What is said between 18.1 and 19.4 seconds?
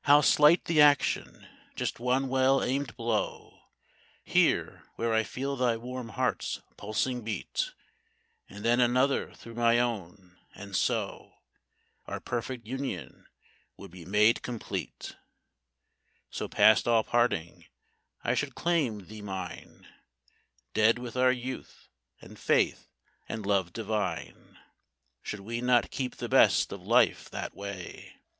I should claim thee